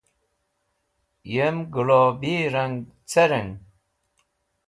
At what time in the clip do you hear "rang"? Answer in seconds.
2.53-2.75